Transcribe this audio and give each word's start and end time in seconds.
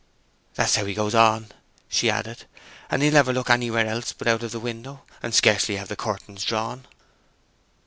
"That's 0.55 0.77
how 0.77 0.85
he 0.85 0.95
goes 0.95 1.13
on," 1.13 1.51
she 1.87 2.09
added. 2.09 2.45
"And 2.89 3.03
he'll 3.03 3.13
never 3.13 3.31
look 3.31 3.51
anywhere 3.51 3.85
else 3.85 4.13
but 4.13 4.27
out 4.27 4.41
of 4.41 4.49
the 4.51 4.59
window, 4.59 5.03
and 5.21 5.31
scarcely 5.31 5.75
have 5.75 5.89
the 5.89 5.95
curtains 5.95 6.43
drawn." 6.43 6.87